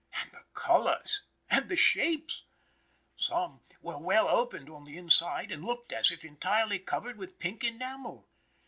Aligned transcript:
And 0.15 0.31
the 0.31 0.43
colors! 0.55 1.21
And 1.51 1.69
the 1.69 1.75
shapes! 1.75 2.45
Some 3.15 3.61
were 3.83 3.99
well 3.99 4.27
opened 4.27 4.67
on 4.67 4.83
the 4.83 4.97
inside, 4.97 5.51
and 5.51 5.63
looked 5.63 5.91
as 5.93 6.09
if 6.11 6.25
entirely 6.25 6.79
covered 6.79 7.19
with 7.19 7.37
pink 7.37 7.63
enamel. 7.63 8.27